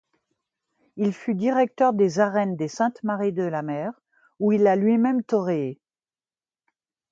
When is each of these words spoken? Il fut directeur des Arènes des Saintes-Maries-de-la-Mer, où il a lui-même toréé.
Il 0.95 1.13
fut 1.13 1.35
directeur 1.35 1.93
des 1.93 2.17
Arènes 2.19 2.55
des 2.55 2.67
Saintes-Maries-de-la-Mer, 2.69 3.91
où 4.39 4.51
il 4.51 4.65
a 4.65 4.75
lui-même 4.75 5.21
toréé. 5.21 5.79